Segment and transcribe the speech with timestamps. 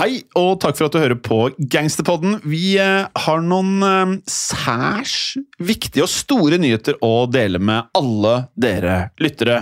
[0.00, 2.38] Hei, og takk for at du hører på Gangsterpodden.
[2.48, 8.94] Vi eh, har noen eh, særs viktige og store nyheter å dele med alle dere
[9.20, 9.58] lyttere.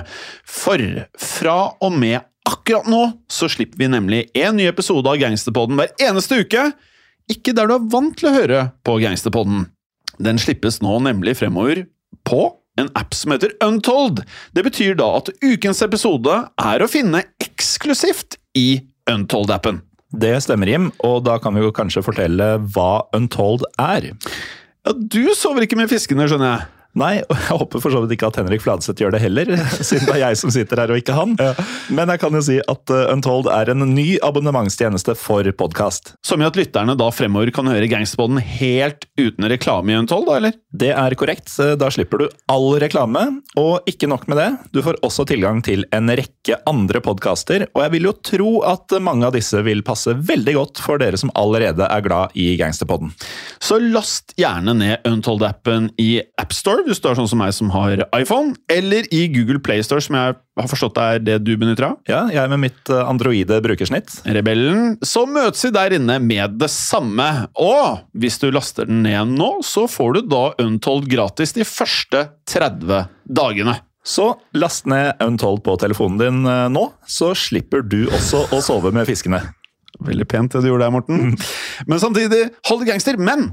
[0.46, 0.78] For
[1.18, 5.90] fra og med akkurat nå så slipper vi nemlig en ny episode av Gangsterpodden hver
[6.06, 6.68] eneste uke.
[7.34, 9.66] Ikke der du er vant til å høre på Gangsterpodden.
[10.22, 11.82] Den slippes nå nemlig fremover
[12.30, 12.44] på
[12.78, 14.22] en app som heter Untold.
[14.54, 18.68] Det betyr da at ukens episode er å finne eksklusivt i
[19.10, 19.87] Untold-appen.
[20.08, 24.12] Det stemmer, Jim, og da kan vi jo kanskje fortelle hva Untold er.
[24.86, 26.66] Ja, Du sover ikke med fiskene, skjønner jeg.
[26.98, 29.52] Nei, og jeg håper for så vidt ikke at Henrik Fladseth gjør det heller,
[29.88, 31.36] siden det er jeg som sitter her og ikke han.
[31.94, 36.14] Men jeg kan jo si at uh, Untold er en ny abonnementstjeneste for podkast.
[36.26, 40.38] Som i at lytterne da fremover kan høre Gangsterpodden helt uten reklame i Untold, da,
[40.40, 40.56] eller?
[40.68, 41.50] Det er korrekt.
[41.78, 43.22] Da slipper du all reklame,
[43.58, 44.48] og ikke nok med det.
[44.74, 48.98] Du får også tilgang til en rekke andre podkaster, og jeg vil jo tro at
[49.04, 53.14] mange av disse vil passe veldig godt for dere som allerede er glad i Gangsterpodden.
[53.62, 58.02] Så last gjerne ned Untold-appen i AppStore hvis du er sånn som meg som har
[58.16, 61.98] iPhone, eller i Google Playstore, som jeg har forstått er det du benytter av.
[62.10, 64.18] Ja, jeg med mitt uh, androide brukersnitt.
[64.26, 64.96] Rebellen.
[65.06, 67.28] Så møtes vi der inne med det samme.
[67.60, 72.26] Og hvis du laster den ned nå, så får du da Untold gratis de første
[72.50, 73.06] 30
[73.38, 73.78] dagene.
[74.08, 78.94] Så last ned Untold på telefonen din uh, nå, så slipper du også å sove
[78.96, 79.42] med fiskene.
[80.04, 81.34] Veldig pent det du gjorde der, Morten.
[81.90, 83.18] Men samtidig, hold det gangster.
[83.18, 83.50] Men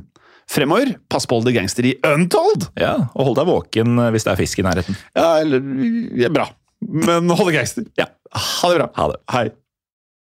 [0.51, 2.69] fremover, pass på holde gangster i Untold!
[2.79, 4.97] Ja, Og hold deg våken uh, hvis det er fisk i nærheten.
[5.17, 5.63] Ja, eller
[6.19, 6.49] ja, Bra.
[6.85, 7.87] Men hold deg gangster.
[7.97, 8.09] Ja.
[8.35, 8.89] Ha det bra.
[8.99, 9.21] Ha det.
[9.33, 9.45] Hei.